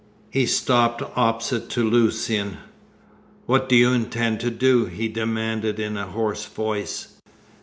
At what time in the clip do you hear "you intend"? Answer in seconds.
3.75-4.39